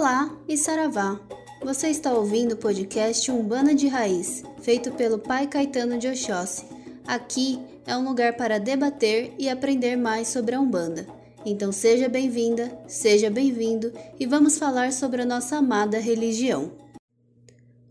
[0.00, 1.18] Olá e Saravá!
[1.60, 6.66] Você está ouvindo o podcast Umbanda de Raiz, feito pelo Pai Caetano de Oxóssi.
[7.04, 11.04] Aqui é um lugar para debater e aprender mais sobre a Umbanda.
[11.44, 16.70] Então seja bem-vinda, seja bem-vindo e vamos falar sobre a nossa amada religião.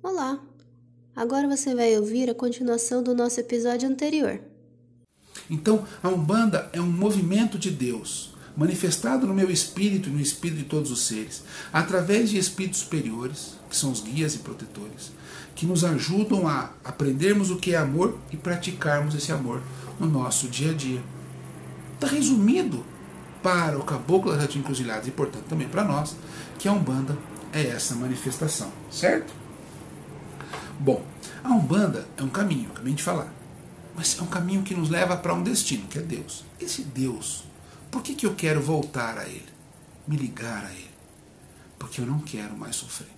[0.02, 0.40] Olá!
[1.14, 4.40] Agora você vai ouvir a continuação do nosso episódio anterior.
[5.50, 10.58] Então, a Umbanda é um movimento de Deus, manifestado no meu espírito e no espírito
[10.58, 15.12] de todos os seres, através de espíritos superiores, que são os guias e protetores,
[15.56, 19.62] que nos ajudam a aprendermos o que é amor e praticarmos esse amor
[20.00, 21.04] no nosso dia a dia.
[21.94, 22.84] Está resumido
[23.44, 26.16] para o caboclo das sete encruzilhadas e, portanto, também para nós,
[26.58, 27.18] que a Umbanda
[27.54, 29.32] é essa manifestação, certo?
[30.80, 31.04] Bom,
[31.44, 33.34] a Umbanda é um caminho, acabei de falar.
[33.96, 36.44] Mas é um caminho que nos leva para um destino, que é Deus.
[36.60, 37.47] Esse Deus,
[37.92, 39.50] por que, que eu quero voltar a Ele?
[40.08, 40.90] Me ligar a Ele?
[41.78, 43.10] Porque eu não quero mais sofrer.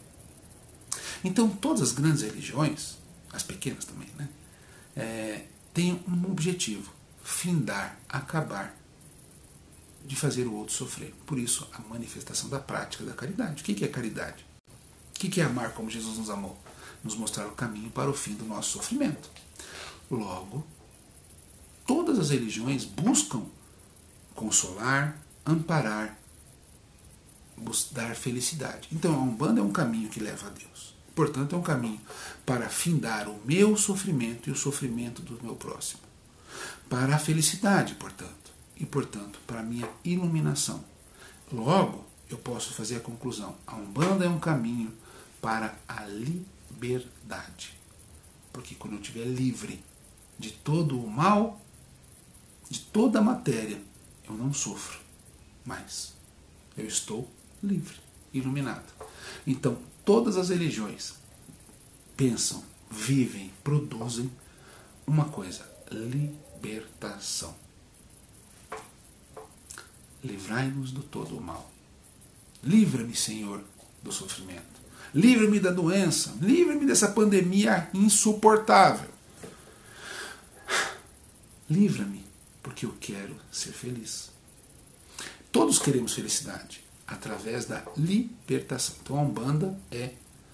[1.24, 2.98] Então, todas as grandes religiões,
[3.32, 4.30] as pequenas também, né?
[4.96, 6.92] É, têm um objetivo:
[7.24, 8.76] findar, acabar
[10.06, 11.14] de fazer o outro sofrer.
[11.26, 13.62] Por isso, a manifestação da prática da caridade.
[13.62, 14.46] O que é caridade?
[15.16, 16.58] O que é amar como Jesus nos amou?
[17.04, 19.30] nos mostrar o caminho para o fim do nosso sofrimento.
[20.10, 20.66] Logo,
[21.86, 23.44] todas as religiões buscam
[24.40, 26.18] consolar, amparar,
[27.92, 28.88] dar felicidade.
[28.90, 30.96] Então a Umbanda é um caminho que leva a Deus.
[31.14, 32.00] Portanto, é um caminho
[32.46, 36.00] para findar o meu sofrimento e o sofrimento do meu próximo.
[36.90, 40.82] Para a felicidade, portanto, e portanto, para a minha iluminação.
[41.52, 44.94] Logo, eu posso fazer a conclusão: a Umbanda é um caminho
[45.42, 47.78] para a liberdade.
[48.54, 49.84] Porque quando eu estiver livre
[50.40, 51.60] de todo o mal,
[52.70, 53.89] de toda a matéria,
[54.30, 55.00] eu não sofro
[55.66, 56.14] mais.
[56.78, 57.30] Eu estou
[57.64, 57.98] livre,
[58.34, 58.94] iluminado.
[59.46, 61.16] Então, todas as religiões
[62.16, 64.32] pensam, vivem, produzem
[65.06, 67.56] uma coisa: libertação.
[70.24, 71.72] Livrai-nos do todo o mal.
[72.64, 73.64] Livra-me, Senhor,
[74.04, 74.80] do sofrimento.
[75.14, 76.36] Livre-me da doença.
[76.42, 79.10] Livre-me dessa pandemia insuportável.
[81.70, 82.26] Livra-me,
[82.62, 84.32] porque eu quero ser feliz.
[85.52, 88.96] Todos queremos felicidade através da libertação.
[89.02, 90.12] Então a Umbanda é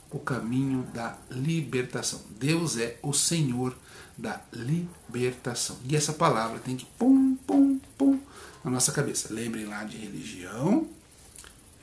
[0.10, 2.22] o caminho da libertação.
[2.40, 3.76] Deus é o Senhor
[4.18, 5.78] da libertação.
[5.88, 8.20] E essa palavra tem que pum, pum, pum
[8.64, 9.34] na nossa cabeça.
[9.34, 10.88] Lembrem lá de religião,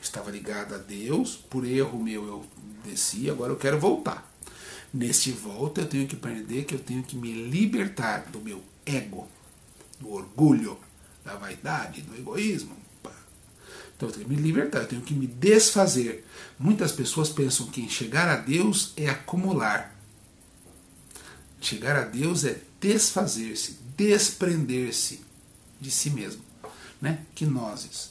[0.00, 2.46] estava ligado a Deus, por erro meu eu
[2.84, 4.30] desci, agora eu quero voltar.
[4.92, 9.28] Neste volta eu tenho que aprender que eu tenho que me libertar do meu ego,
[10.02, 10.78] do orgulho,
[11.24, 12.82] da vaidade, do egoísmo.
[14.02, 16.26] Então eu tenho que me libertar, eu tenho que me desfazer.
[16.58, 19.96] Muitas pessoas pensam que chegar a Deus é acumular.
[21.60, 25.20] Chegar a Deus é desfazer-se, desprender-se
[25.80, 26.42] de si mesmo.
[27.00, 27.20] Né?
[27.32, 28.10] Que nós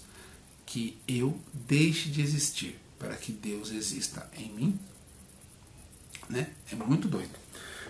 [0.66, 4.80] que eu deixe de existir para que Deus exista em mim?
[6.30, 6.52] Né?
[6.72, 7.38] É muito doido.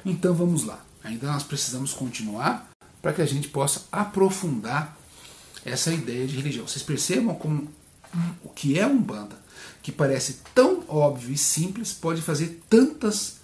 [0.03, 0.83] Então vamos lá.
[1.03, 2.70] Ainda nós precisamos continuar
[3.01, 4.97] para que a gente possa aprofundar
[5.66, 6.67] essa ideia de religião.
[6.67, 7.67] Vocês percebam como
[8.44, 9.39] o que é Umbanda,
[9.81, 13.38] que parece tão óbvio e simples, pode fazer tantas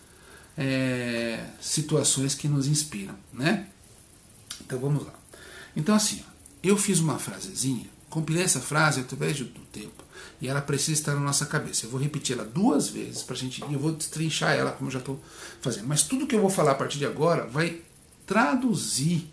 [0.58, 3.68] é, situações que nos inspiram, né?
[4.62, 5.14] Então vamos lá.
[5.76, 6.24] Então assim,
[6.64, 10.04] eu fiz uma frasezinha Compilei essa frase através do tempo
[10.40, 11.86] e ela precisa estar na nossa cabeça.
[11.86, 14.94] Eu vou repetir ela duas vezes para gente e eu vou destrinchar ela como eu
[14.94, 15.22] já estou
[15.62, 15.88] fazendo.
[15.88, 17.82] Mas tudo que eu vou falar a partir de agora vai
[18.26, 19.30] traduzir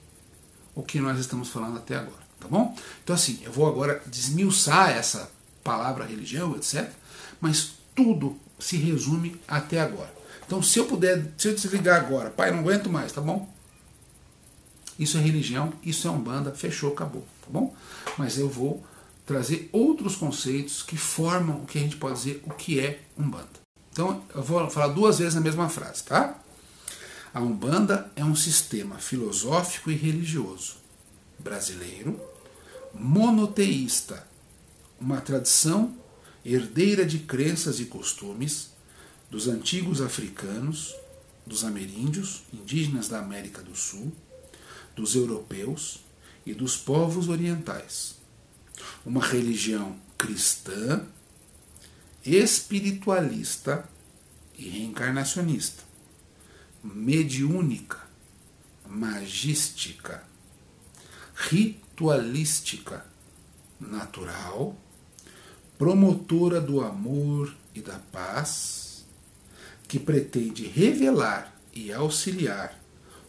[0.75, 2.77] o que nós estamos falando até agora, tá bom?
[3.03, 5.31] Então assim, eu vou agora desmiuçar essa
[5.62, 6.91] palavra religião, etc.
[7.41, 10.12] Mas tudo se resume até agora.
[10.47, 13.53] Então se eu puder, se eu desligar agora, pai, não aguento mais, tá bom?
[14.99, 17.75] Isso é religião, isso é umbanda, fechou, acabou, tá bom?
[18.17, 18.85] Mas eu vou
[19.26, 23.65] trazer outros conceitos que formam o que a gente pode dizer o que é umbanda.
[23.91, 26.38] Então eu vou falar duas vezes na mesma frase, tá?
[27.35, 30.77] A umbanda é um sistema filosófico e religioso
[31.37, 32.21] brasileiro,
[32.95, 34.25] monoteísta,
[35.01, 35.97] uma tradição
[36.45, 38.71] herdeira de crenças e costumes
[39.29, 40.95] dos antigos africanos,
[41.45, 44.13] dos ameríndios, indígenas da América do Sul,
[44.95, 46.05] dos europeus
[46.47, 48.15] e dos povos orientais.
[49.05, 51.05] Uma religião cristã,
[52.25, 53.89] espiritualista
[54.57, 55.84] e reencarnacionista,
[56.85, 57.99] mediúnica,
[58.87, 60.23] magística,
[61.35, 63.07] ritualística,
[63.81, 64.77] natural,
[65.79, 69.07] promotora do amor e da paz,
[69.89, 72.79] que pretende revelar e auxiliar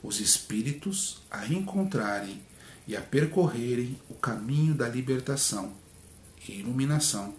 [0.03, 2.41] os espíritos a encontrarem
[2.85, 5.73] e a percorrerem o caminho da libertação
[6.47, 7.33] e iluminação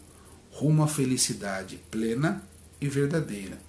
[0.50, 2.42] rumo à felicidade plena
[2.80, 3.60] e verdadeira,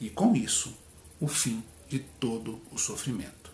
[0.00, 0.76] e com isso
[1.20, 1.62] o fim
[1.94, 3.52] de todo o sofrimento.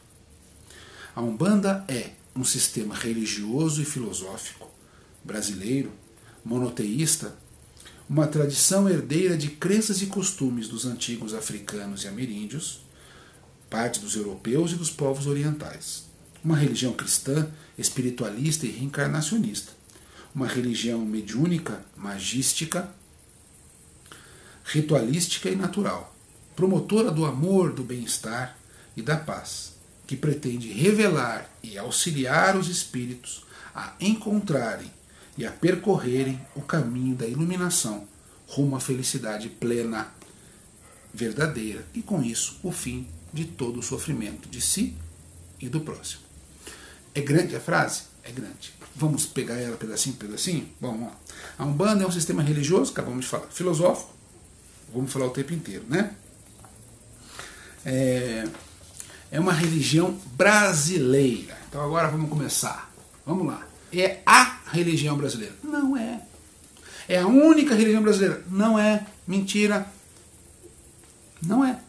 [1.15, 4.71] A Umbanda é um sistema religioso e filosófico
[5.23, 5.93] brasileiro,
[6.43, 7.37] monoteísta,
[8.09, 12.81] uma tradição herdeira de crenças e costumes dos antigos africanos e ameríndios,
[13.69, 16.05] parte dos europeus e dos povos orientais.
[16.43, 17.47] Uma religião cristã,
[17.77, 19.73] espiritualista e reencarnacionista.
[20.35, 22.91] Uma religião mediúnica, magística,
[24.65, 26.17] ritualística e natural,
[26.57, 28.57] promotora do amor, do bem-estar
[28.97, 29.75] e da paz,
[30.07, 33.45] que pretende revelar e auxiliar os espíritos
[33.75, 34.91] a encontrarem
[35.39, 38.07] e a percorrerem o caminho da iluminação
[38.47, 40.13] rumo à felicidade plena,
[41.15, 44.97] verdadeira, e com isso o fim de todo o sofrimento de si
[45.61, 46.23] e do próximo.
[47.15, 48.03] É grande a frase?
[48.25, 48.75] É grande.
[48.95, 50.69] Vamos pegar ela pedacinho por pedacinho?
[50.81, 51.17] Vamos lá.
[51.59, 54.13] A Umbanda é um sistema religioso, acabamos de falar, filosófico,
[54.93, 56.15] vamos falar o tempo inteiro, né?
[57.85, 58.47] É,
[59.31, 61.57] é uma religião brasileira.
[61.69, 62.93] Então agora vamos começar.
[63.25, 63.67] Vamos lá.
[63.93, 65.55] É a religião brasileira?
[65.63, 66.23] Não é.
[67.09, 68.45] É a única religião brasileira?
[68.51, 69.07] Não é.
[69.27, 69.87] Mentira.
[71.43, 71.81] Não é.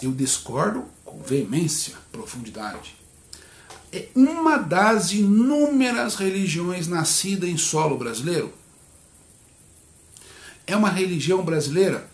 [0.00, 2.96] Eu discordo com veemência, profundidade.
[3.92, 8.52] É uma das inúmeras religiões nascida em solo brasileiro.
[10.66, 12.08] É uma religião brasileira?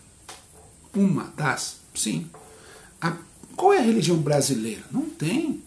[0.95, 2.27] Uma das, sim.
[3.57, 4.83] Qual é a religião brasileira?
[4.91, 5.63] Não tem.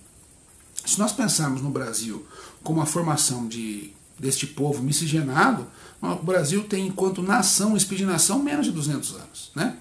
[0.86, 2.24] Se nós pensarmos no Brasil
[2.62, 5.66] como a formação de, deste povo miscigenado,
[6.00, 9.50] o Brasil tem, enquanto nação, espírito de nação, menos de 200 anos.
[9.56, 9.76] Né?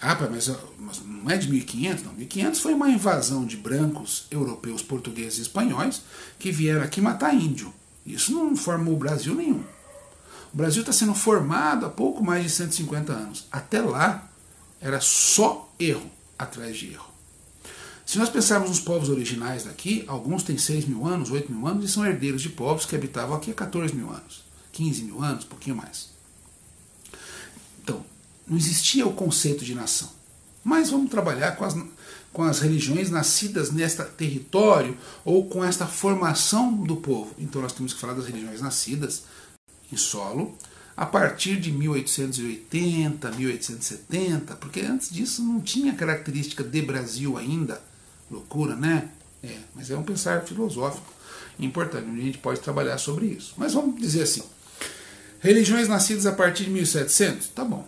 [0.00, 2.12] Ah, mas, mas não é de 1500, não.
[2.12, 6.02] 1500 foi uma invasão de brancos, europeus, portugueses e espanhóis
[6.38, 7.74] que vieram aqui matar índio.
[8.06, 9.64] Isso não formou o Brasil nenhum.
[10.54, 13.46] O Brasil está sendo formado há pouco mais de 150 anos.
[13.50, 14.28] Até lá
[14.80, 17.10] era só erro atrás de erro.
[18.04, 21.84] Se nós pensarmos nos povos originais daqui, alguns têm 6 mil anos, 8 mil anos
[21.84, 25.44] e são herdeiros de povos que habitavam aqui há 14 mil anos, 15 mil anos,
[25.44, 26.10] um pouquinho mais.
[27.82, 28.04] Então,
[28.46, 30.10] não existia o conceito de nação.
[30.64, 31.74] Mas vamos trabalhar com as,
[32.32, 37.34] com as religiões nascidas neste território ou com esta formação do povo.
[37.38, 39.24] Então nós temos que falar das religiões nascidas
[39.92, 40.56] em solo
[41.02, 47.82] a partir de 1880, 1870, porque antes disso não tinha característica de Brasil ainda.
[48.30, 49.08] Loucura, né?
[49.42, 51.12] É, mas é um pensar filosófico
[51.58, 53.52] importante, a gente pode trabalhar sobre isso.
[53.56, 54.44] Mas vamos dizer assim:
[55.40, 57.48] religiões nascidas a partir de 1700?
[57.48, 57.84] Tá bom.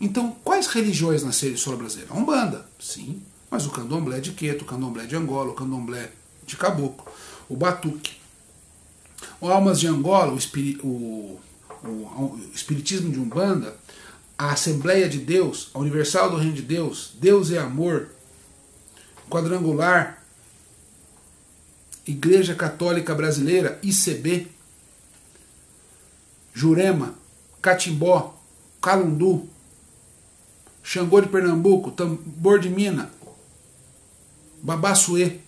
[0.00, 2.14] Então, quais religiões nasceram em solo brasileiro?
[2.14, 3.20] A Umbanda, sim,
[3.50, 6.12] mas o candomblé de Queto, o candomblé de Angola, o candomblé
[6.46, 7.04] de Caboclo,
[7.48, 8.12] o Batuque.
[9.40, 11.40] O Almas de Angola, o, espiri, o,
[11.84, 13.76] o, Espiritismo de Umbanda,
[14.36, 18.08] a Assembleia de Deus, a Universal do Reino de Deus, Deus é Amor,
[19.28, 20.22] Quadrangular,
[22.06, 24.48] Igreja Católica Brasileira, ICB,
[26.54, 27.14] Jurema,
[27.60, 28.34] Catimbó,
[28.80, 29.48] Calundu,
[30.82, 33.10] Xangô de Pernambuco, Tambor de Mina,
[34.62, 35.38] Babassuê.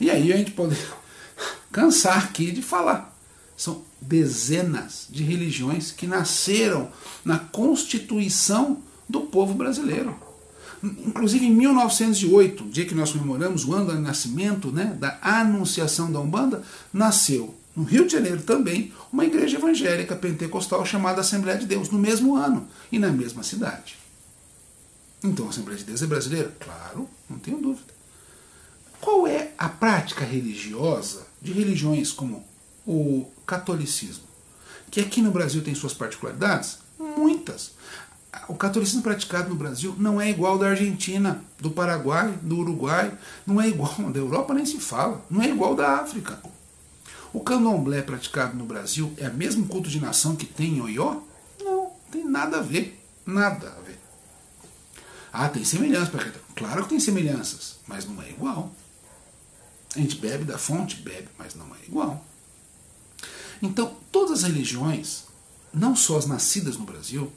[0.00, 0.78] E aí a gente pode
[1.72, 3.16] cansar aqui de falar.
[3.56, 6.88] São dezenas de religiões que nasceram
[7.24, 8.78] na constituição
[9.08, 10.16] do povo brasileiro.
[10.82, 16.20] Inclusive em 1908, dia que nós comemoramos o ano do nascimento né, da anunciação da
[16.20, 16.62] Umbanda,
[16.92, 21.98] nasceu no Rio de Janeiro também uma igreja evangélica pentecostal chamada Assembleia de Deus, no
[21.98, 23.96] mesmo ano e na mesma cidade.
[25.22, 26.54] Então a Assembleia de Deus é brasileira?
[26.58, 27.92] Claro, não tenho dúvida.
[29.00, 32.44] Qual é a prática religiosa de religiões como
[32.88, 34.24] o catolicismo?
[34.90, 36.78] Que aqui no Brasil tem suas particularidades?
[36.98, 37.72] Muitas.
[38.48, 43.12] O catolicismo praticado no Brasil não é igual da Argentina, do Paraguai, do Uruguai,
[43.46, 46.40] não é igual da Europa, nem se fala, não é igual da África.
[47.32, 51.20] O candomblé praticado no Brasil é o mesmo culto de nação que tem em Oió?
[51.62, 52.98] Não, tem nada a ver.
[53.26, 53.98] Nada a ver.
[55.30, 56.10] Ah, tem semelhanças.
[56.56, 58.72] Claro que tem semelhanças, mas não é igual.
[59.94, 60.96] A gente bebe da fonte?
[60.96, 62.24] Bebe, mas não é igual.
[63.62, 65.24] Então, todas as religiões,
[65.72, 67.32] não só as nascidas no Brasil,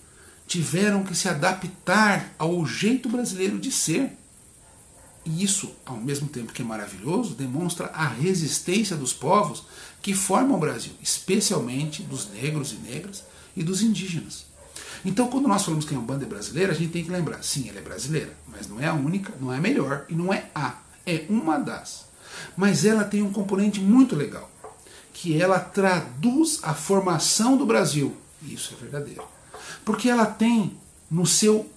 [0.48, 4.18] tiveram que se adaptar ao jeito brasileiro de ser.
[5.24, 9.64] E isso, ao mesmo tempo que é maravilhoso, demonstra a resistência dos povos
[10.02, 13.24] que formam o Brasil, especialmente dos negros e negras
[13.56, 14.46] e dos indígenas.
[15.06, 17.70] Então, quando nós falamos que a Umbanda é brasileira, a gente tem que lembrar, sim,
[17.70, 20.50] ela é brasileira, mas não é a única, não é a melhor e não é
[20.54, 22.06] a, é uma das.
[22.56, 24.50] Mas ela tem um componente muito legal,
[25.14, 28.16] que ela traduz a formação do Brasil.
[28.42, 29.24] Isso é verdadeiro.
[29.86, 30.78] Porque ela tem
[31.10, 31.70] no seu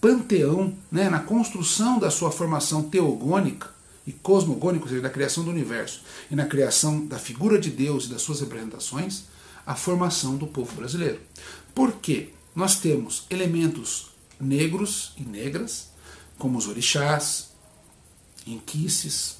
[0.00, 3.70] panteão, né, na construção da sua formação teogônica
[4.06, 8.06] e cosmogônica, ou seja, da criação do universo, e na criação da figura de Deus
[8.06, 9.24] e das suas representações,
[9.66, 11.20] a formação do povo brasileiro.
[11.74, 12.30] Por quê?
[12.54, 15.90] Nós temos elementos negros e negras,
[16.38, 17.50] como os orixás,
[18.46, 19.36] inquices,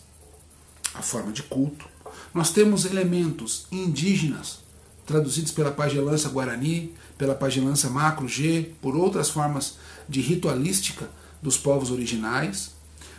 [0.94, 1.88] a forma de culto.
[2.34, 4.58] Nós temos elementos indígenas,
[5.06, 9.76] traduzidos pela pagelança guarani, pela pagelança macro G, por outras formas
[10.08, 11.08] de ritualística
[11.42, 12.72] dos povos originais.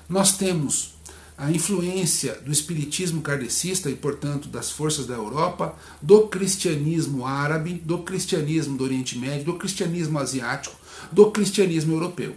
[0.08, 0.96] Nós temos
[1.38, 8.00] a influência do espiritismo kardecista e, portanto, das forças da Europa, do cristianismo árabe, do
[8.00, 10.75] cristianismo do Oriente Médio, do cristianismo asiático,
[11.12, 12.36] do cristianismo europeu.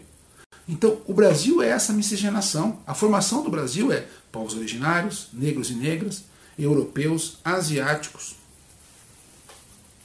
[0.69, 2.79] Então, o Brasil é essa miscigenação.
[2.87, 6.25] A formação do Brasil é povos originários, negros e negras,
[6.59, 8.37] europeus, asiáticos.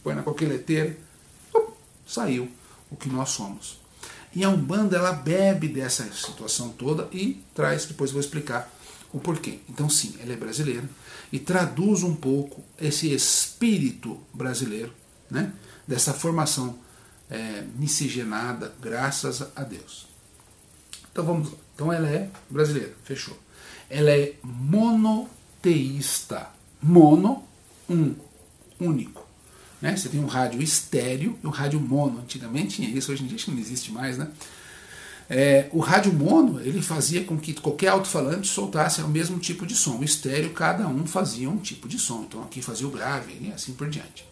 [0.04, 0.98] Põe na coqueleteira,
[2.08, 2.50] saiu
[2.90, 3.80] o que nós somos.
[4.34, 8.72] E a Umbanda ela bebe dessa situação toda e traz, depois vou explicar
[9.12, 9.60] o porquê.
[9.70, 10.88] Então, sim, ela é brasileira
[11.32, 14.94] e traduz um pouco esse espírito brasileiro,
[15.30, 15.52] né,
[15.88, 16.78] dessa formação
[17.30, 20.08] é, miscigenada, graças a Deus.
[21.12, 21.58] Então vamos lá.
[21.76, 23.38] Então ela é brasileira, fechou.
[23.90, 24.36] Ela é
[25.58, 26.50] monoteísta.
[26.82, 27.44] Mono,
[27.90, 28.14] um,
[28.80, 29.26] único.
[29.82, 29.96] Né?
[29.96, 32.20] Você tem um rádio estéreo e um rádio mono.
[32.20, 34.30] Antigamente tinha isso, hoje em dia não existe mais, né?
[35.30, 39.76] É, o rádio mono ele fazia com que qualquer alto-falante soltasse o mesmo tipo de
[39.76, 39.98] som.
[39.98, 42.24] O estéreo, cada um fazia um tipo de som.
[42.24, 44.26] Então aqui fazia o grave e assim por diante.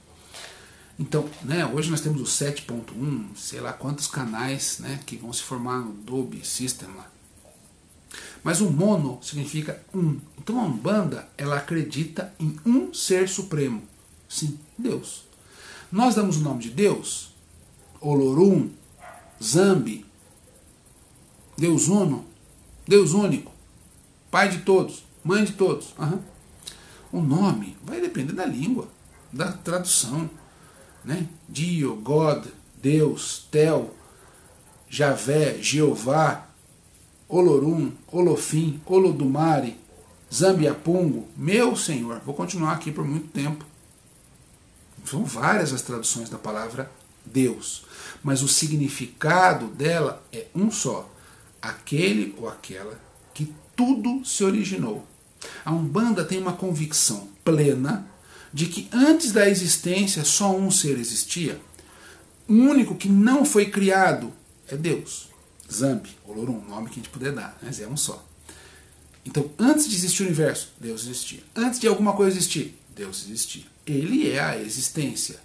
[0.98, 5.42] Então, né, hoje nós temos o 7.1, sei lá quantos canais né, que vão se
[5.42, 7.12] formar no Dolby System lá.
[8.46, 10.20] Mas o mono significa um.
[10.38, 13.82] Então a Umbanda ela acredita em um ser supremo.
[14.30, 15.26] Sim, Deus.
[15.92, 17.32] Nós damos o nome de Deus,
[18.00, 18.70] Olorum,
[19.44, 20.06] Zambi,
[21.58, 22.24] Deus Uno,
[22.88, 23.52] Deus único,
[24.30, 25.96] Pai de todos, Mãe de todos.
[25.98, 26.20] Uhum.
[27.12, 28.88] O nome vai depender da língua,
[29.34, 30.30] da tradução.
[31.04, 31.28] Né?
[31.50, 32.46] Dio, God,
[32.80, 33.92] Deus, Tel,
[34.88, 36.45] Javé, Jeová,
[37.28, 39.78] Olorum, Olofim, Olodumare,
[40.34, 42.22] Zambiapungo, meu Senhor.
[42.26, 43.66] Vou continuar aqui por muito tempo.
[45.06, 46.92] São várias as traduções da palavra
[47.26, 47.86] Deus,
[48.24, 51.10] mas o significado dela é um só
[51.62, 53.00] aquele ou aquela
[53.34, 55.06] que tudo se originou.
[55.64, 58.08] A Umbanda tem uma convicção plena
[58.54, 61.60] de que antes da existência só um ser existia.
[62.48, 64.32] O único que não foi criado
[64.68, 65.30] é Deus.
[65.72, 68.26] Zambi, Olorum, nome que a gente puder dar, mas é um só.
[69.26, 71.42] Então, antes de existir o universo, Deus existia.
[71.56, 73.64] Antes de alguma coisa existir, Deus existia.
[73.86, 75.40] Ele é a existência.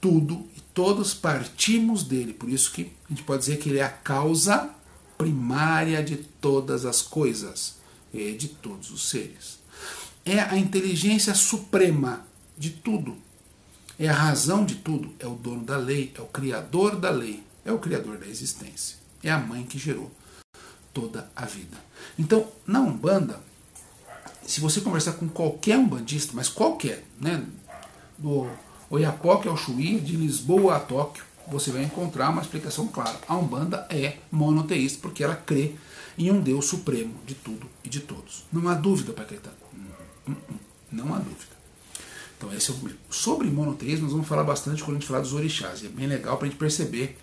[0.00, 2.34] Tudo e todos partimos dele.
[2.34, 4.70] Por isso que a gente pode dizer que ele é a causa
[5.16, 7.76] primária de todas as coisas
[8.12, 9.58] e de todos os seres.
[10.24, 12.26] É a inteligência suprema
[12.58, 13.16] de tudo.
[13.98, 15.14] É a razão de tudo.
[15.18, 19.05] É o dono da lei, é o criador da lei, é o criador da existência.
[19.26, 20.08] É a mãe que gerou
[20.94, 21.76] toda a vida.
[22.16, 23.40] Então, na Umbanda,
[24.46, 27.44] se você conversar com qualquer umbandista, mas qualquer, né,
[28.16, 28.48] do
[28.88, 33.18] Oiapoque ao Chuí, de Lisboa a Tóquio, você vai encontrar uma explicação clara.
[33.26, 35.74] A Umbanda é monoteísta porque ela crê
[36.16, 38.44] em um Deus supremo de tudo e de todos.
[38.52, 39.56] Não há dúvida, Caetano.
[39.74, 39.86] Hum,
[40.28, 40.56] hum, hum.
[40.92, 41.56] Não há dúvida.
[42.38, 42.90] Então, esse é o.
[43.10, 45.82] Sobre monoteísmo, nós vamos falar bastante quando a gente falar dos orixás.
[45.82, 47.18] E é bem legal para a gente perceber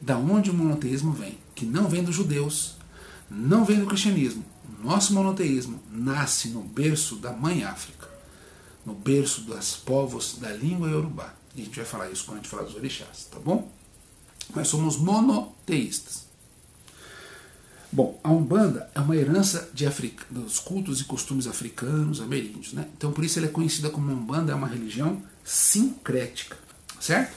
[0.00, 1.38] da onde o monoteísmo vem.
[1.54, 2.76] Que não vem dos judeus,
[3.30, 4.44] não vem do cristianismo.
[4.78, 8.08] O nosso monoteísmo nasce no berço da mãe África,
[8.84, 11.34] no berço dos povos da língua iorubá.
[11.54, 13.70] E a gente vai falar isso quando a gente falar dos orixás, tá bom?
[14.54, 16.26] Mas somos monoteístas.
[17.90, 22.86] Bom, a Umbanda é uma herança de Africa, dos cultos e costumes africanos, ameríndios, né?
[22.96, 26.58] Então por isso ela é conhecida como Umbanda, é uma religião sincrética,
[27.00, 27.34] certo?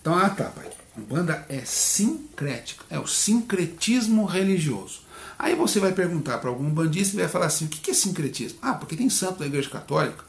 [0.00, 0.70] Então, ah tá, pai.
[0.96, 5.00] Umbanda é sincrética, é o sincretismo religioso.
[5.36, 8.58] Aí você vai perguntar para algum bandista e vai falar assim: o que é sincretismo?
[8.62, 10.24] Ah, porque tem santo da Igreja Católica.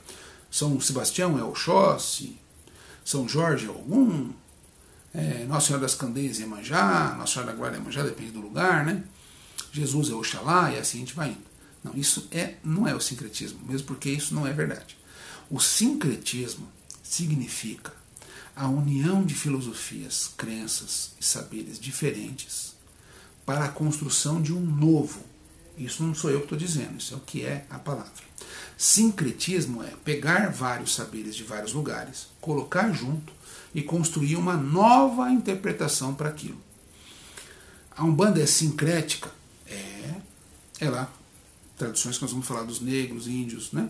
[0.50, 2.38] São Sebastião é Oxóssi,
[3.04, 4.32] são Jorge algum,
[5.14, 9.04] é, Nossa Senhora das Candeias Iemanjá, Nossa Senhora da Guarda Iemanjá, depende do lugar, né?
[9.72, 11.46] Jesus é Oxalá e assim a gente vai indo.
[11.84, 14.98] Não, isso é, não é o sincretismo, mesmo porque isso não é verdade.
[15.50, 16.68] O sincretismo
[17.04, 17.94] significa
[18.56, 22.74] a união de filosofias, crenças e saberes diferentes
[23.46, 25.22] para a construção de um novo.
[25.78, 28.24] Isso não sou eu que estou dizendo, isso é o que é a palavra.
[28.78, 33.34] Sincretismo é pegar vários saberes de vários lugares, colocar junto
[33.74, 36.58] e construir uma nova interpretação para aquilo.
[37.96, 39.32] A Umbanda é sincrética?
[39.68, 40.16] É.
[40.80, 41.12] É lá.
[41.78, 43.90] Tradições que nós vamos falar dos negros, índios, né?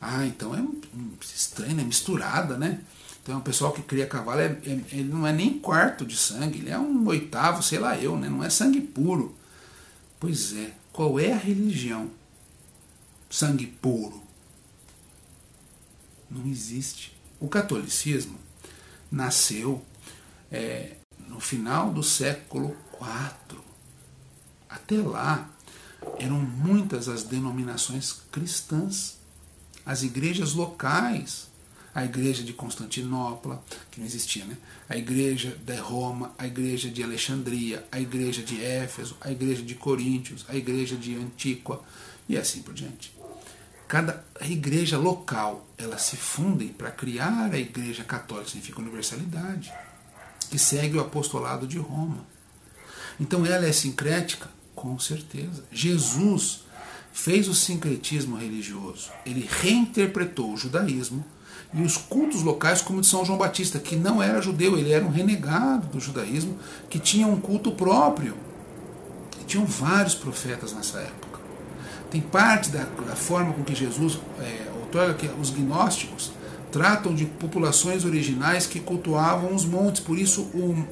[0.00, 0.64] Ah, então é
[1.20, 2.80] estranho, é misturada, né?
[3.28, 6.60] Então um pessoal que cria cavalo, é, é, ele não é nem quarto de sangue,
[6.60, 8.26] ele é um oitavo, sei lá eu, né?
[8.26, 9.36] Não é sangue puro.
[10.18, 12.10] Pois é, qual é a religião?
[13.28, 14.22] Sangue puro.
[16.30, 17.14] Não existe.
[17.38, 18.38] O catolicismo
[19.12, 19.84] nasceu
[20.50, 20.96] é,
[21.28, 23.58] no final do século IV.
[24.70, 25.50] Até lá
[26.18, 29.18] eram muitas as denominações cristãs,
[29.84, 31.47] as igrejas locais,
[31.98, 34.56] a igreja de Constantinopla, que não existia, né?
[34.88, 39.74] a igreja de Roma, a igreja de Alexandria, a igreja de Éfeso, a igreja de
[39.74, 41.82] Coríntios, a igreja de Antíqua
[42.28, 43.12] e assim por diante.
[43.88, 49.72] Cada igreja local, ela se fundem para criar a igreja católica, significa universalidade,
[50.48, 52.24] que segue o apostolado de Roma.
[53.18, 54.48] Então ela é sincrética?
[54.72, 55.64] Com certeza.
[55.72, 56.60] Jesus
[57.12, 59.10] fez o sincretismo religioso.
[59.26, 61.24] Ele reinterpretou o judaísmo
[61.72, 65.04] e os cultos locais, como de São João Batista, que não era judeu, ele era
[65.04, 68.34] um renegado do judaísmo, que tinha um culto próprio.
[69.40, 71.38] E tinham vários profetas nessa época.
[72.10, 76.32] Tem parte da, da forma com que Jesus é, outorga que os gnósticos
[76.72, 80.86] tratam de populações originais que cultuavam os montes, por isso o,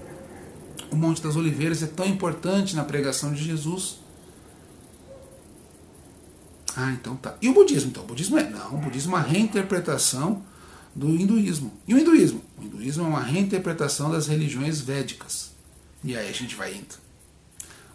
[0.91, 3.99] o Monte das Oliveiras é tão importante na pregação de Jesus.
[6.77, 7.35] Ah, então tá.
[7.41, 7.91] E o budismo?
[7.91, 8.49] Então, o budismo é.
[8.49, 10.43] Não, o budismo é uma reinterpretação
[10.97, 11.73] do hinduísmo.
[11.87, 12.43] E o hinduísmo?
[12.59, 15.51] O hinduísmo é uma reinterpretação das religiões védicas.
[16.03, 16.95] E aí a gente vai indo.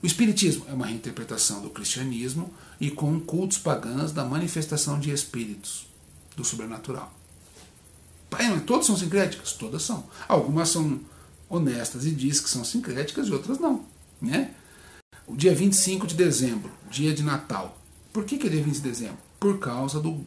[0.04, 5.88] O espiritismo é uma reinterpretação do cristianismo e com cultos pagãos da manifestação de espíritos,
[6.36, 7.12] do sobrenatural.
[8.68, 9.54] Todas são sincréticas?
[9.54, 10.06] Todas são.
[10.28, 11.00] Algumas são
[11.50, 13.84] honestas e diz que são sincréticas e outras não.
[14.22, 14.52] Né?
[15.28, 17.78] O dia 25 de dezembro, dia de Natal.
[18.14, 19.18] Por que, que é dia 20 de dezembro?
[19.40, 20.24] Por causa do,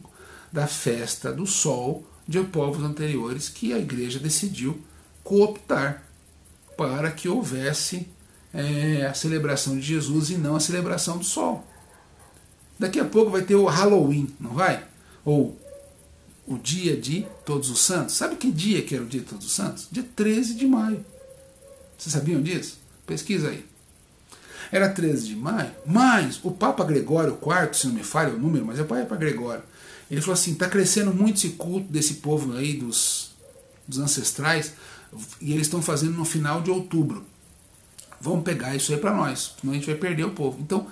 [0.51, 4.79] da festa do sol de povos anteriores que a igreja decidiu
[5.23, 6.03] cooptar
[6.77, 8.07] para que houvesse
[8.53, 11.65] é, a celebração de Jesus e não a celebração do sol.
[12.79, 14.83] Daqui a pouco vai ter o Halloween, não vai?
[15.23, 15.57] Ou
[16.47, 18.15] o dia de Todos os Santos.
[18.15, 19.87] Sabe que dia que era o dia de Todos os Santos?
[19.91, 21.05] Dia 13 de maio.
[21.97, 22.77] Vocês sabiam disso?
[23.05, 23.65] Pesquisa aí.
[24.71, 28.65] Era 13 de maio, mas o Papa Gregório IV, se não me falha o número,
[28.65, 29.63] mas é o Papa Gregório,
[30.09, 33.31] ele falou assim: está crescendo muito esse culto desse povo aí, dos,
[33.87, 34.73] dos ancestrais,
[35.41, 37.25] e eles estão fazendo no final de outubro.
[38.19, 40.59] Vamos pegar isso aí para nós, senão a gente vai perder o povo.
[40.61, 40.87] Então,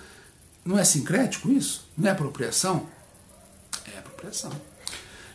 [0.66, 1.88] não é sincrético isso?
[1.98, 2.88] Não é apropriação?
[3.94, 4.52] É apropriação.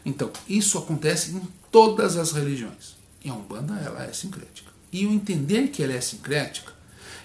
[0.04, 2.96] Então, isso acontece em todas as religiões.
[3.22, 4.70] E a Umbanda, ela é sincrética.
[4.92, 6.72] E o entender que ela é sincrética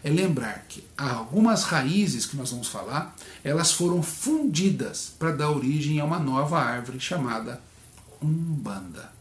[0.03, 5.99] é lembrar que algumas raízes que nós vamos falar, elas foram fundidas para dar origem
[5.99, 7.61] a uma nova árvore chamada
[8.21, 9.11] Umbanda.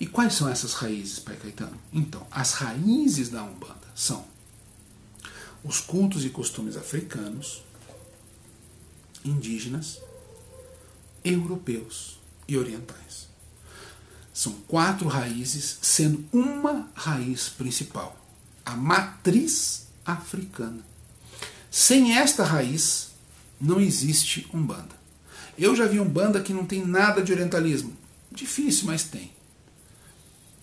[0.00, 1.78] E quais são essas raízes, Pai Caetano?
[1.92, 4.24] Então, as raízes da Umbanda são
[5.62, 7.62] os cultos e costumes africanos,
[9.24, 10.00] indígenas,
[11.24, 13.28] europeus e orientais.
[14.34, 18.18] São quatro raízes, sendo uma raiz principal,
[18.64, 20.84] a matriz africana.
[21.70, 23.12] Sem esta raiz,
[23.60, 24.94] não existe Umbanda.
[25.58, 27.96] Eu já vi Umbanda que não tem nada de orientalismo.
[28.30, 29.30] Difícil, mas tem.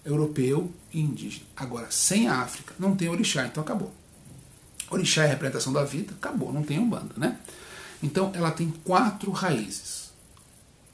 [0.04, 1.46] Europeu e indígena.
[1.56, 3.94] Agora, sem a África, não tem orixá, então acabou.
[4.90, 7.38] Orixá é a representação da vida, acabou, não tem Umbanda, né?
[8.02, 10.10] Então, ela tem quatro raízes.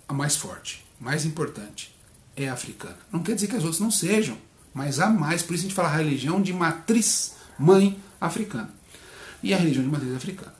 [0.07, 1.95] A mais forte, mais importante,
[2.35, 2.97] é a africana.
[3.11, 4.37] Não quer dizer que as outras não sejam
[4.75, 8.69] mas há mais, por isso a gente fala religião de matriz mãe africana.
[9.41, 10.53] E a religião de matriz africana.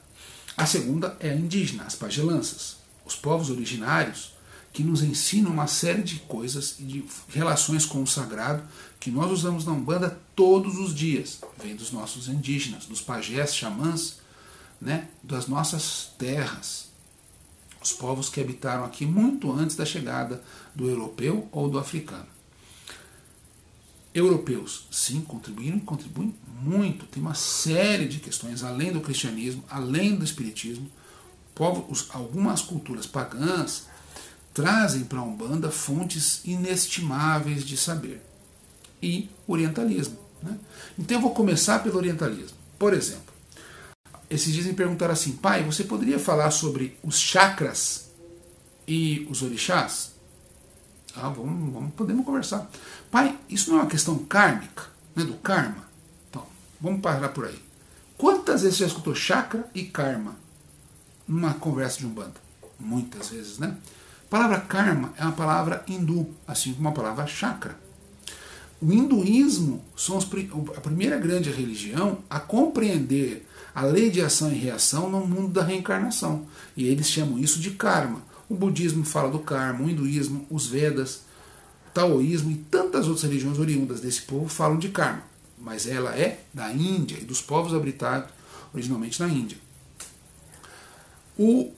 [0.56, 4.34] A segunda é a indígena, as pagelanças, os povos originários
[4.72, 8.62] que nos ensinam uma série de coisas e de relações com o sagrado
[8.98, 11.40] que nós usamos na Umbanda todos os dias.
[11.62, 14.18] Vem dos nossos indígenas, dos pajés, xamãs,
[14.80, 16.86] né, das nossas terras.
[17.82, 20.42] Os povos que habitaram aqui muito antes da chegada
[20.74, 22.35] do europeu ou do africano.
[24.16, 27.04] Europeus, sim, contribuíram e contribuem muito.
[27.04, 30.90] Tem uma série de questões, além do cristianismo, além do espiritismo.
[31.54, 33.86] Povos, algumas culturas pagãs
[34.54, 38.22] trazem para a Umbanda fontes inestimáveis de saber.
[39.02, 40.18] E orientalismo.
[40.42, 40.58] Né?
[40.98, 42.56] Então eu vou começar pelo orientalismo.
[42.78, 43.34] Por exemplo,
[44.30, 48.10] esses dias me perguntaram assim, pai, você poderia falar sobre os chakras
[48.88, 50.15] e os orixás?
[51.16, 52.70] Ah, vamos, vamos, podemos conversar.
[53.10, 55.84] Pai, isso não é uma questão kármica, né, do karma?
[56.28, 56.46] Então,
[56.80, 57.58] vamos parar por aí.
[58.18, 60.36] Quantas vezes você já escutou chakra e karma
[61.26, 62.34] numa conversa de um bando?
[62.78, 63.76] Muitas vezes, né?
[64.26, 67.78] A palavra karma é uma palavra hindu, assim como a palavra chakra.
[68.80, 75.08] O hinduísmo são a primeira grande religião a compreender a lei de ação e reação
[75.08, 76.46] no mundo da reencarnação.
[76.76, 78.22] E eles chamam isso de karma.
[78.48, 81.22] O budismo fala do karma, o hinduísmo, os Vedas,
[81.88, 85.22] o taoísmo e tantas outras religiões oriundas desse povo falam de karma.
[85.58, 88.30] Mas ela é da Índia e dos povos habitados
[88.72, 89.58] originalmente na Índia.
[91.38, 91.72] O,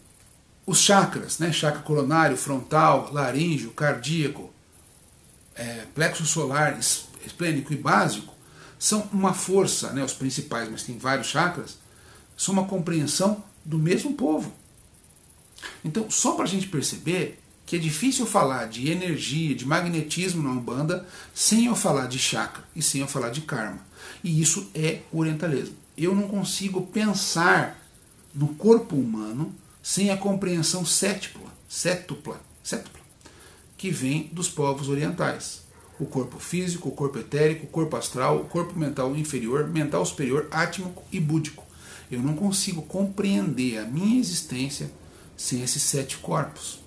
[0.67, 1.53] os chakras, né?
[1.53, 4.51] chakra coronário, frontal, laríngeo, cardíaco,
[5.55, 6.79] é, plexo solar,
[7.25, 8.35] esplênico e básico,
[8.79, 11.79] são uma força, né, os principais, mas tem vários chakras,
[12.37, 14.53] são uma compreensão do mesmo povo.
[15.85, 20.51] Então, só para a gente perceber que é difícil falar de energia, de magnetismo na
[20.51, 23.87] Umbanda, sem eu falar de chakra e sem eu falar de karma.
[24.25, 25.77] E isso é orientalismo.
[25.97, 27.79] Eu não consigo pensar
[28.35, 32.99] no corpo humano sem a compreensão sétupla, sétupla, sétupla
[33.79, 35.63] que vem dos povos orientais.
[35.99, 40.49] O corpo físico, o corpo etérico, o corpo astral, o corpo mental inferior, mental superior,
[40.51, 41.65] átmico e búdico.
[42.11, 44.91] Eu não consigo compreender a minha existência
[45.39, 46.81] sem esses sete corpos.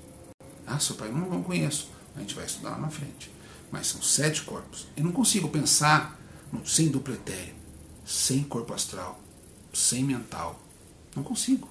[0.67, 1.89] Ah, seu pai, não, não conheço.
[2.15, 3.31] A gente vai estudar lá na frente.
[3.71, 4.85] Mas são sete corpos.
[4.95, 6.19] Eu não consigo pensar
[6.65, 7.55] sem duplo etéreo,
[8.05, 9.19] sem corpo astral,
[9.73, 10.61] sem mental.
[11.15, 11.69] Não consigo.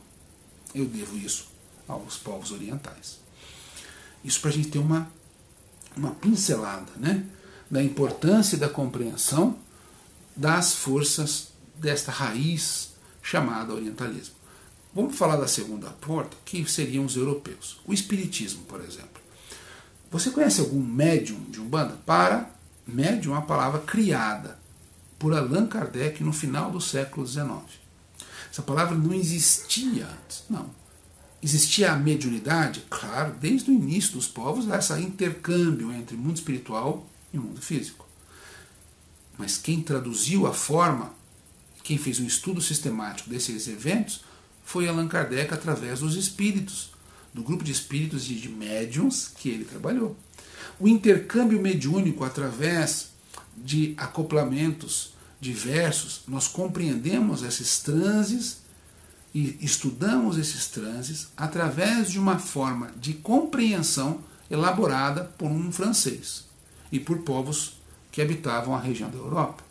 [0.74, 1.48] Eu devo isso
[1.86, 3.18] aos povos orientais.
[4.24, 5.10] Isso para a gente ter uma,
[5.94, 7.26] uma pincelada né,
[7.70, 9.58] da importância da compreensão
[10.34, 14.39] das forças desta raiz chamada orientalismo.
[14.94, 17.80] Vamos falar da segunda porta, que seriam os europeus.
[17.86, 19.20] O espiritismo, por exemplo.
[20.10, 21.96] Você conhece algum médium de Umbanda?
[22.04, 22.50] Para
[22.86, 24.58] médium é uma palavra criada
[25.18, 27.62] por Allan Kardec no final do século XIX.
[28.50, 30.70] Essa palavra não existia antes, não.
[31.40, 32.84] Existia a mediunidade?
[32.90, 38.06] Claro, desde o início dos povos, essa intercâmbio entre mundo espiritual e mundo físico.
[39.38, 41.14] Mas quem traduziu a forma,
[41.82, 44.24] quem fez um estudo sistemático desses eventos,
[44.70, 46.92] foi Allan Kardec através dos espíritos,
[47.34, 50.16] do grupo de espíritos e de médiums que ele trabalhou.
[50.78, 53.08] O intercâmbio mediúnico através
[53.56, 58.58] de acoplamentos diversos, nós compreendemos esses transes
[59.34, 66.44] e estudamos esses transes através de uma forma de compreensão elaborada por um francês
[66.92, 67.80] e por povos
[68.12, 69.64] que habitavam a região da Europa.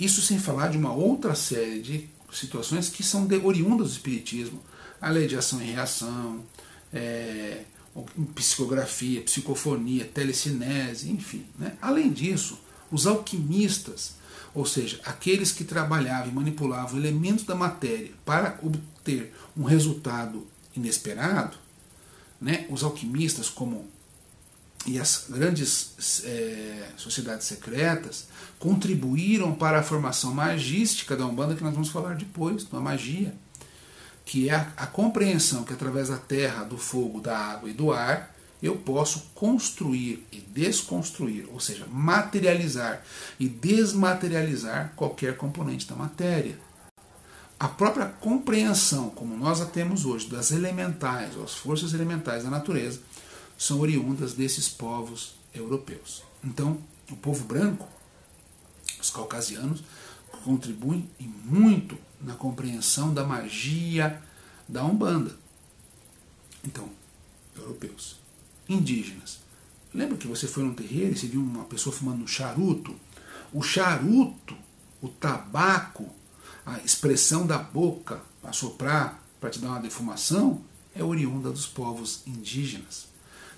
[0.00, 4.62] Isso sem falar de uma outra série de situações que são de, oriundas do Espiritismo,
[5.00, 6.44] a lei de ação e reação,
[6.92, 7.64] é,
[8.34, 11.46] psicografia, psicofonia, telecinese, enfim.
[11.58, 11.76] Né?
[11.80, 12.58] Além disso,
[12.90, 14.20] os alquimistas
[14.54, 21.56] ou seja, aqueles que trabalhavam e manipulavam elementos da matéria para obter um resultado inesperado,
[22.40, 23.88] né, os alquimistas como
[24.86, 31.74] e as grandes é, sociedades secretas contribuíram para a formação magística da Umbanda que nós
[31.74, 33.34] vamos falar depois, da magia,
[34.24, 37.92] que é a, a compreensão que através da terra, do fogo, da água e do
[37.92, 43.02] ar eu posso construir e desconstruir, ou seja, materializar
[43.38, 46.58] e desmaterializar qualquer componente da matéria.
[47.58, 52.50] A própria compreensão, como nós a temos hoje, das elementais, ou as forças elementais da
[52.50, 53.00] natureza,
[53.56, 56.22] são oriundas desses povos europeus.
[56.42, 56.78] Então,
[57.10, 57.86] o povo branco,
[59.00, 59.82] os caucasianos,
[60.44, 61.08] contribuem
[61.44, 64.22] muito na compreensão da magia
[64.68, 65.36] da Umbanda.
[66.64, 66.88] Então,
[67.56, 68.16] europeus
[68.68, 69.40] indígenas.
[69.92, 72.94] Lembra que você foi num terreiro e você viu uma pessoa fumando um charuto?
[73.52, 74.56] O charuto,
[75.02, 76.08] o tabaco,
[76.64, 80.62] a expressão da boca para soprar, para te dar uma defumação,
[80.94, 83.08] é oriunda dos povos indígenas,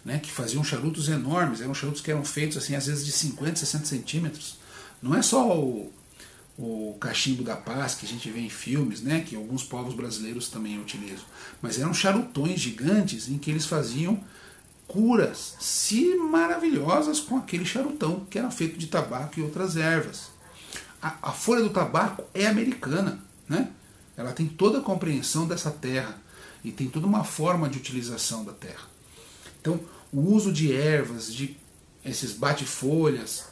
[0.04, 3.56] né, que faziam charutos enormes, eram charutos que eram feitos assim às vezes de 50,
[3.56, 4.58] 60 centímetros.
[5.00, 5.92] Não é só o,
[6.58, 10.48] o cachimbo da paz que a gente vê em filmes, né, que alguns povos brasileiros
[10.48, 11.24] também utilizam,
[11.60, 14.22] mas eram charutões gigantes em que eles faziam
[14.86, 20.30] curas se maravilhosas com aquele charutão que era feito de tabaco e outras ervas.
[21.00, 23.70] A, a folha do tabaco é americana, né?
[24.16, 26.20] Ela tem toda a compreensão dessa terra
[26.62, 28.91] e tem toda uma forma de utilização da terra.
[29.62, 29.80] Então,
[30.12, 31.56] o uso de ervas, de
[32.04, 33.44] esses bate-folhas,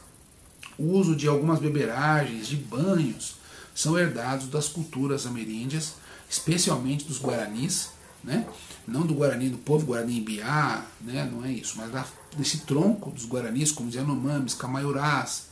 [0.77, 3.35] o uso de algumas beberagens, de banhos,
[3.73, 5.93] são herdados das culturas ameríndias,
[6.29, 8.45] especialmente dos guaranis, né?
[8.85, 11.29] não do Guarani, do povo Guarani Biá, né?
[11.31, 15.47] não é isso, mas da, desse tronco dos Guaranis, como os Yanomamis, Camaiurás,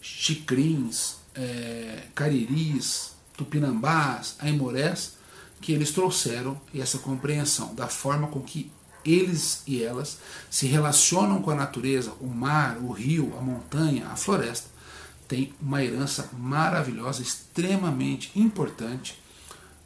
[0.00, 5.14] Chicrins, é, Cariris, Tupinambás, Aimorés,
[5.60, 8.70] que eles trouxeram essa compreensão da forma com que
[9.04, 10.18] eles e elas
[10.50, 14.68] se relacionam com a natureza, o mar, o rio, a montanha, a floresta,
[15.26, 19.16] tem uma herança maravilhosa, extremamente importante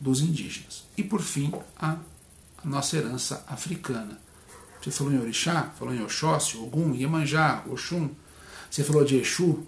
[0.00, 0.84] dos indígenas.
[0.96, 1.98] E por fim, a
[2.64, 4.18] nossa herança africana.
[4.80, 8.10] Você falou em Orixá, falou em Oxóssi, Ogum, Iemanjá, Oxum.
[8.70, 9.64] Você falou de Exu.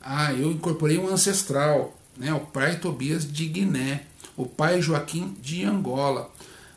[0.00, 2.32] Ah, eu incorporei um ancestral, né?
[2.32, 6.30] o pai Tobias de Guiné, o pai Joaquim de Angola,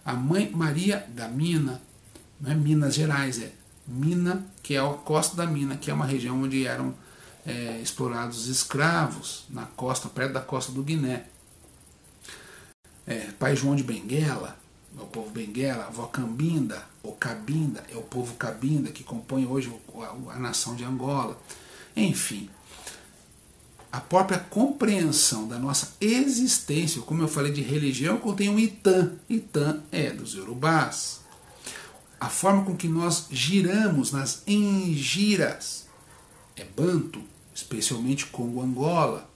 [0.03, 1.81] a mãe Maria da Mina,
[2.39, 3.51] não é Minas Gerais, é
[3.87, 6.93] Mina, que é a costa da Mina, que é uma região onde eram
[7.45, 11.25] é, explorados escravos, na costa, perto da costa do Guiné.
[13.05, 14.57] É, pai João de Benguela,
[14.97, 19.73] é o povo Benguela, avó Cambinda, ou Cabinda, é o povo Cabinda, que compõe hoje
[19.95, 21.39] a, a nação de Angola.
[21.95, 22.49] Enfim,
[23.91, 29.11] a própria compreensão da nossa existência, como eu falei de religião, contém um Itã.
[29.29, 31.19] Itã é dos Yorubás.
[32.19, 35.87] A forma com que nós giramos nas engiras
[36.55, 37.21] é Banto,
[37.53, 39.29] especialmente Congo-Angola.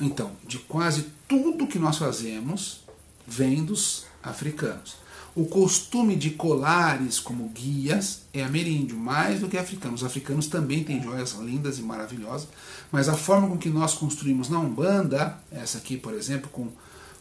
[0.00, 2.80] Então, de quase tudo que nós fazemos
[3.26, 4.96] vem dos africanos.
[5.38, 9.94] O costume de colares como guias é ameríndio, mais do que africano.
[9.94, 12.48] Os africanos também têm joias lindas e maravilhosas,
[12.90, 16.66] mas a forma com que nós construímos na Umbanda, essa aqui, por exemplo, com,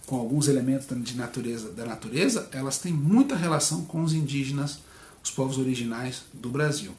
[0.07, 4.79] com alguns elementos de natureza, da natureza, elas têm muita relação com os indígenas,
[5.23, 6.93] os povos originais do Brasil.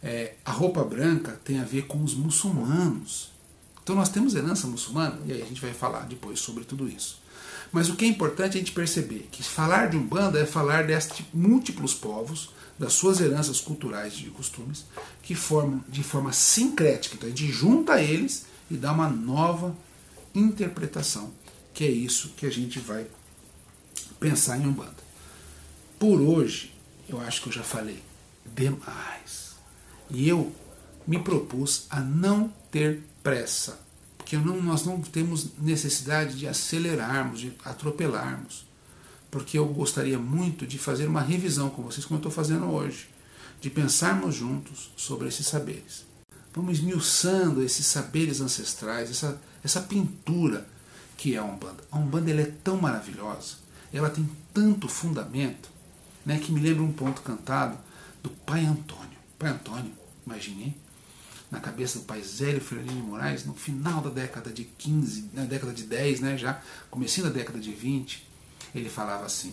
[0.00, 3.32] É, a roupa branca tem a ver com os muçulmanos.
[3.82, 7.18] Então nós temos herança muçulmana, e aí a gente vai falar depois sobre tudo isso.
[7.72, 10.86] Mas o que é importante é a gente perceber que falar de Umbanda é falar
[10.86, 14.86] destes múltiplos povos, das suas heranças culturais e de costumes,
[15.22, 17.14] que formam de forma sincrética.
[17.14, 19.76] Então a gente junta eles e dá uma nova
[20.34, 21.30] interpretação,
[21.74, 23.06] que é isso que a gente vai
[24.18, 24.96] pensar em Umbanda.
[25.98, 26.74] Por hoje,
[27.08, 28.02] eu acho que eu já falei
[28.54, 29.54] demais.
[30.08, 30.52] E eu
[31.06, 33.78] me propus a não ter pressa
[34.30, 38.64] que não, nós não temos necessidade de acelerarmos, de atropelarmos,
[39.28, 43.08] porque eu gostaria muito de fazer uma revisão com vocês, como eu estou fazendo hoje,
[43.60, 46.06] de pensarmos juntos sobre esses saberes.
[46.54, 50.64] Vamos esmiuçando esses saberes ancestrais, essa, essa pintura
[51.16, 51.82] que é a Umbanda.
[51.90, 53.56] A Umbanda ela é tão maravilhosa,
[53.92, 55.68] ela tem tanto fundamento,
[56.24, 57.76] né, que me lembra um ponto cantado
[58.22, 59.18] do Pai Antônio.
[59.36, 59.90] Pai Antônio,
[60.24, 60.76] imagine,
[61.50, 65.44] na cabeça do pai Zélio Ferreira de Moraes, no final da década de 15, na
[65.44, 66.60] década de 10, né, já
[66.90, 68.26] comecinho da década de 20,
[68.74, 69.52] ele falava assim: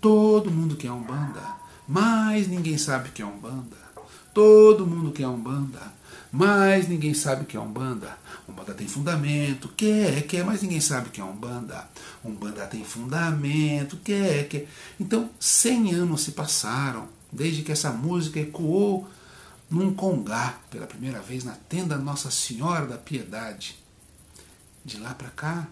[0.00, 1.42] Todo mundo quer Umbanda,
[1.86, 3.76] mas ninguém sabe que é Umbanda.
[4.32, 5.92] Todo mundo quer Umbanda,
[6.32, 8.16] mas ninguém sabe que é Umbanda.
[8.48, 11.88] Umbanda tem fundamento, quer, quer, mas ninguém sabe que é Umbanda.
[12.24, 14.68] Umbanda tem fundamento, quer, quer.
[14.98, 19.08] Então, 100 anos se passaram desde que essa música ecoou
[19.70, 23.78] num congá pela primeira vez na tenda Nossa Senhora da Piedade.
[24.84, 25.68] De lá para cá,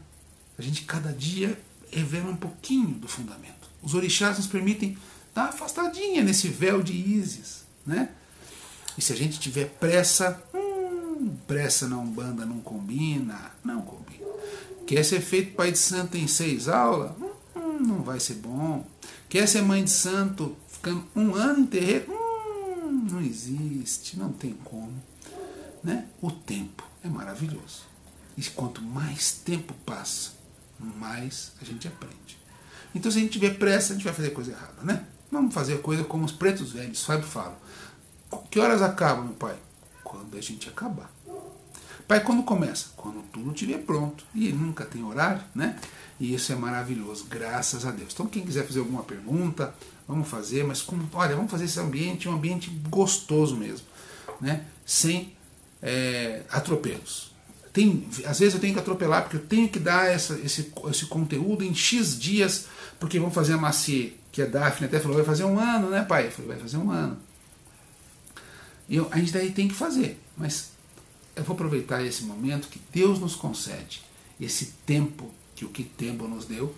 [0.56, 3.68] a gente cada dia revela um pouquinho do fundamento.
[3.82, 4.96] Os orixás nos permitem
[5.34, 8.10] dar uma afastadinha nesse véu de Ísis, né?
[8.96, 14.26] E se a gente tiver pressa, hum, pressa na Umbanda não combina, não combina.
[14.86, 17.12] Quer ser feito pai de santo em seis aulas?
[17.54, 18.86] Hum, não vai ser bom.
[19.28, 22.10] Quer ser mãe de santo ficando um ano em terreiro?
[22.10, 22.27] Hum,
[23.12, 24.92] não existe, não tem como.
[25.82, 26.06] Né?
[26.20, 27.82] O tempo é maravilhoso.
[28.36, 30.32] E quanto mais tempo passa,
[30.78, 32.38] mais a gente aprende.
[32.94, 35.04] Então, se a gente tiver pressa, a gente vai fazer coisa errada, né?
[35.30, 37.56] Vamos fazer coisa como os pretos velhos sempre falam.
[38.50, 39.56] Que horas acaba, meu pai?
[40.02, 41.10] Quando a gente acabar.
[42.06, 42.86] Pai, quando começa?
[42.96, 44.24] Quando tudo estiver pronto.
[44.34, 45.78] E nunca tem horário, né?
[46.18, 48.12] E isso é maravilhoso, graças a Deus.
[48.14, 49.74] Então, quem quiser fazer alguma pergunta,
[50.08, 53.86] vamos fazer, mas com, olha, vamos fazer esse ambiente um ambiente gostoso mesmo,
[54.40, 54.64] né?
[54.86, 55.34] Sem
[55.82, 57.30] é, atropelos.
[57.72, 61.06] Tem, às vezes eu tenho que atropelar porque eu tenho que dar essa, esse, esse
[61.06, 62.66] conteúdo em X dias,
[62.98, 66.02] porque vamos fazer a macie, que a Daphne até falou, vai fazer um ano, né,
[66.02, 66.26] pai?
[66.26, 67.18] Eu falei, vai fazer um ano.
[68.88, 70.70] Eu, a gente daí tem que fazer, mas
[71.36, 74.02] eu vou aproveitar esse momento que Deus nos concede,
[74.40, 76.74] esse tempo que o Kitembo nos deu,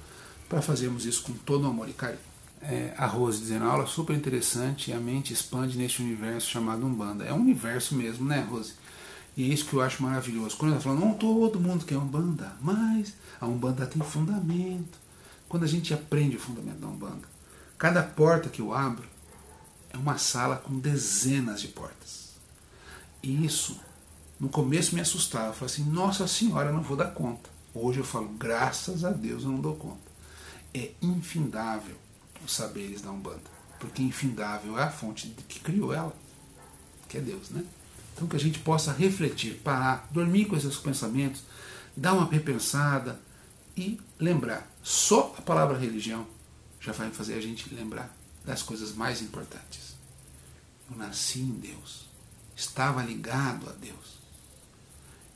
[0.49, 2.30] para fazermos isso com todo amor e carinho.
[2.63, 7.25] É, a Rose dizendo, aula super interessante e a mente expande neste universo chamado Umbanda.
[7.25, 8.75] É um universo mesmo, né, Rose?
[9.37, 10.57] E é isso que eu acho maravilhoso.
[10.57, 14.99] Quando ela fala, não todo mundo quer Umbanda, mas a Umbanda tem fundamento.
[15.49, 17.27] Quando a gente aprende o fundamento da Umbanda,
[17.79, 19.09] cada porta que eu abro
[19.93, 22.35] é uma sala com dezenas de portas.
[23.23, 23.81] E isso,
[24.39, 25.49] no começo me assustava.
[25.49, 27.49] Eu falei assim, nossa senhora, eu não vou dar conta.
[27.75, 30.11] Hoje eu falo, graças a Deus eu não dou conta.
[30.75, 31.97] É infindável
[32.45, 33.51] os saberes da Umbanda.
[33.79, 36.15] Porque infindável é a fonte que criou ela,
[37.09, 37.65] que é Deus, né?
[38.15, 41.43] Então que a gente possa refletir, parar, dormir com esses pensamentos,
[41.97, 43.19] dar uma repensada
[43.77, 44.71] e lembrar.
[44.83, 46.27] Só a palavra religião
[46.81, 49.95] já vai fazer a gente lembrar das coisas mais importantes.
[50.91, 52.09] Eu nasci em Deus,
[52.57, 54.19] estava ligado a Deus.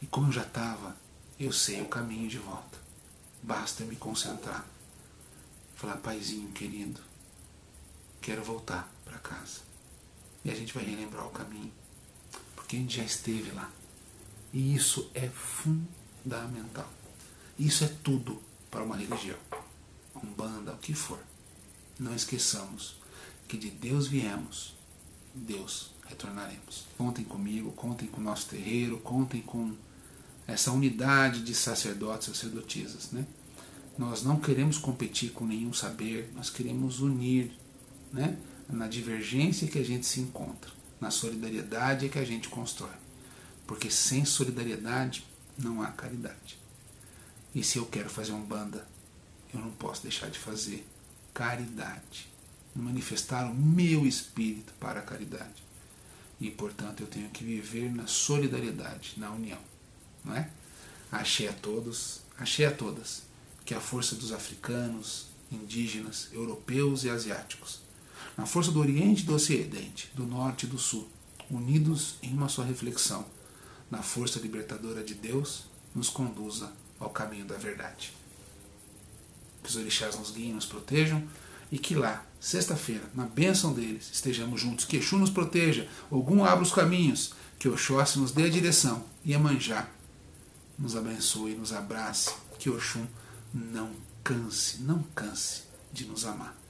[0.03, 0.97] E como eu já estava,
[1.39, 2.79] eu sei o caminho de volta.
[3.43, 4.65] Basta me concentrar.
[5.75, 7.01] Falar, paizinho querido,
[8.21, 9.61] quero voltar para casa.
[10.45, 11.73] E a gente vai relembrar o caminho
[12.55, 13.71] porque a gente já esteve lá.
[14.53, 16.89] E isso é fundamental.
[17.59, 19.39] Isso é tudo para uma religião,
[20.17, 21.21] umbanda, o que for.
[21.99, 22.97] Não esqueçamos
[23.47, 24.75] que de Deus viemos,
[25.35, 26.87] Deus retornaremos.
[26.97, 29.77] Contem comigo, contem com o nosso terreiro, contem com
[30.47, 33.13] essa unidade de sacerdotes e sacerdotisas.
[33.13, 33.25] Né?
[33.97, 37.53] Nós não queremos competir com nenhum saber, nós queremos unir
[38.13, 38.37] né?
[38.69, 40.71] na divergência que a gente se encontra.
[41.01, 42.95] Na solidariedade que a gente constrói.
[43.67, 45.25] Porque sem solidariedade
[45.57, 46.59] não há caridade.
[47.55, 48.87] E se eu quero fazer um banda,
[49.53, 50.85] eu não posso deixar de fazer
[51.33, 52.29] caridade.
[52.75, 55.63] Manifestar o meu espírito para a caridade.
[56.41, 59.61] E, portanto, eu tenho que viver na solidariedade, na união.
[60.25, 60.51] Não é?
[61.13, 63.23] Achei a todos, achei a todas,
[63.65, 67.85] que a força dos africanos, indígenas, europeus e asiáticos
[68.37, 71.09] na força do Oriente e do Ocidente, do Norte e do Sul,
[71.51, 73.25] unidos em uma só reflexão,
[73.91, 78.13] na força libertadora de Deus, nos conduza ao caminho da verdade.
[79.63, 81.23] Que os orixás nos guiem, nos protejam
[81.71, 84.85] e que lá, sexta-feira, na bênção deles, estejamos juntos.
[84.85, 89.33] Que Exu nos proteja, Ogum abra os caminhos, que Oxóssi nos dê a direção e
[89.33, 89.89] Emanjá
[90.77, 92.35] nos abençoe nos abrace.
[92.59, 93.07] Que Oxum
[93.55, 93.91] não
[94.23, 95.63] canse, não canse
[95.93, 96.65] de nos amar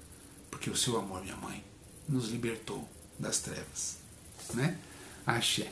[0.64, 1.62] porque o seu amor, minha mãe,
[2.08, 2.82] nos libertou
[3.18, 3.98] das trevas.
[4.54, 4.78] Né?
[5.26, 5.70] Axé.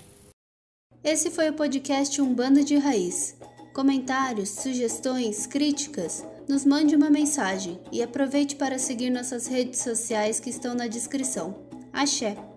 [1.02, 3.34] Esse foi o podcast Umbanda de Raiz.
[3.72, 10.50] Comentários, sugestões, críticas, nos mande uma mensagem e aproveite para seguir nossas redes sociais que
[10.50, 11.56] estão na descrição.
[11.90, 12.51] Axé!